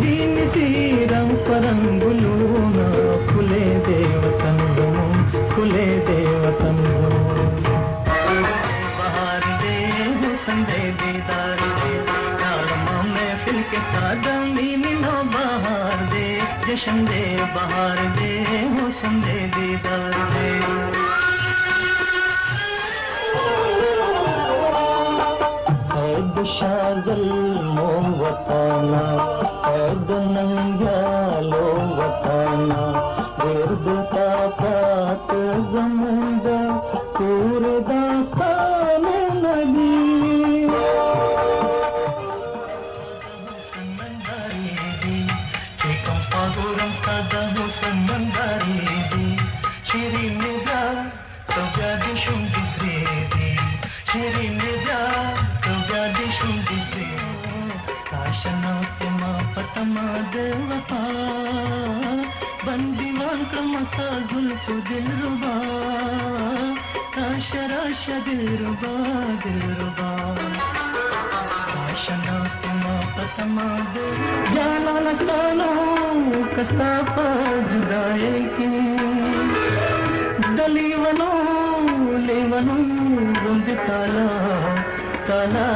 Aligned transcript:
मिसम 0.00 1.30
करम 1.46 1.80
बुलू 2.00 2.34
न 2.74 2.84
फले 3.28 3.64
देवतनि 3.86 4.68
ज़मून 4.76 5.48
खुले 5.52 5.86
देवतनि 6.06 6.92
ज़मून 7.00 7.60
बहर 8.98 9.44
देव 9.64 10.24
संदे 10.44 10.80
दीदारे 11.02 11.90
में 13.12 13.34
फिलक्त 13.44 13.76
बारे 15.34 16.26
कृषंदे 16.64 17.24
बहार 17.54 18.06
देव 18.18 18.90
संदे 19.02 19.40
दीदारे 19.56 20.50
शागल 26.52 27.22
मोमताल 27.74 28.90
ऐद 29.72 30.10
नंग्यालो 30.32 31.66
वताना 31.98 32.80
गिर्द 33.40 33.86
का 34.12 34.30
पात 34.58 35.30
जमुंद 35.72 36.46
पूर 37.16 37.64
दास्तान 37.88 39.06
नदी 39.44 39.90
Cikam 45.82 46.20
paguram 46.32 46.92
stada 46.98 47.40
husan 47.54 47.96
mandari 48.06 48.84
di 49.12 49.26
Shirin 49.88 50.34
nida 50.42 50.82
kau 51.50 51.66
jadi 51.78 52.12
shum 52.22 52.40
disredi 52.54 53.50
Shirin 54.10 54.54
nida 54.62 55.00
kau 55.64 55.78
jadi 55.90 56.26
पटमा 59.56 60.06
देवा 60.32 60.78
बंदी 62.66 63.12
वाक 63.12 63.52
मसा 63.62 64.08
गुल 64.32 64.50
को 64.50 64.74
दिल 64.88 65.06
रुबा। 65.22 65.54
काश 67.16 67.52
राश, 67.54 68.06
दिल 68.24 68.56
रुबा 68.56 68.94
दिल 69.44 69.60
रुबा। 69.80 70.10
काश 71.74 72.10
नास्त 72.10 72.66
मा 72.66 72.94
पटमा 73.16 73.66
दे 73.94 74.06
जाना 74.54 75.00
नस्ताना 75.00 75.68
कस्ता 76.56 77.02
पा 77.02 77.26
जुदाए 77.72 78.32
की। 78.32 78.70
दली 80.56 80.94
वनो, 80.94 81.30
ले 82.26 82.42
वनो 82.42 82.74
गुंद 83.42 83.78
ताला 83.88 84.28
ताला 85.28 85.68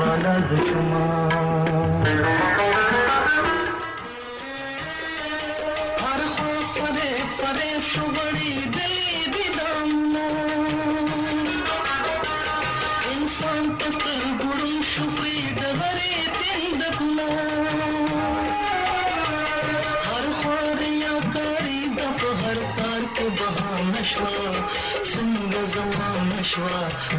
वाला 0.00 0.38
जशुमा। 0.38 1.33
ಪದೇ 6.76 7.08
ಪದೇ 7.40 7.68
ಸುಗಡಿ 7.90 8.50
ದಲಿದಿದಮ್ಮ 8.74 10.14
ಇನ್ಸಾನ್ 13.12 13.70
ಕಸ್ತರು 13.80 14.30
ಗುಡು 14.42 14.70
ಶುಭ್ರೀದವರೇ 14.92 16.10
ತಿಂದ 16.40 16.82
ಕುಲ 16.98 17.20
ಹರ 20.06 20.26
ಹೋರಿಯ 20.42 21.06
ಕಾರಿ 21.34 21.80
ದಪ 21.98 22.22
ಹರ 22.42 22.58
ಕಾರ 22.78 23.02
ಕೆ 23.18 23.28
ಬಹಾನಶ್ವಾ 23.40 24.34
ಸಂಗ 25.14 25.54
ಜಮಾನಶ್ವಾ 25.74 26.76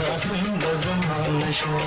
ದ 0.00 0.16
ಸಂಗ 0.28 0.64
ಜಮಾನಶ್ವಾ 0.84 1.86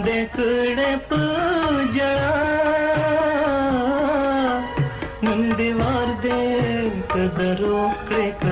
നെന്തെക്കിടപ്പ് 0.00 1.18
ജള 1.94 2.18
നെന്തിവാർദ്ദേ 5.24 6.38
കദറോ 7.12 7.80
കിടക്ക 8.08 8.44